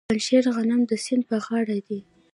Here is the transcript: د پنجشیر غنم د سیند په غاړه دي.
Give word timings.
د 0.03 0.03
پنجشیر 0.09 0.45
غنم 0.55 0.81
د 0.87 0.91
سیند 1.05 1.23
په 1.29 1.37
غاړه 1.45 1.77
دي. 1.87 1.99